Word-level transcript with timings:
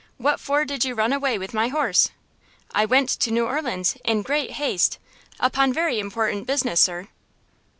What 0.17 0.39
for 0.39 0.65
did 0.65 0.83
you 0.83 0.95
run 0.95 1.13
away 1.13 1.37
with 1.37 1.53
my 1.53 1.67
horse?" 1.67 2.09
"I 2.73 2.85
went 2.85 3.07
to 3.09 3.29
New 3.29 3.45
Orleans 3.45 3.97
in 4.03 4.23
great 4.23 4.53
haste, 4.53 4.97
upon 5.39 5.73
very 5.73 5.99
important 5.99 6.47
business, 6.47 6.79
sir." 6.81 7.09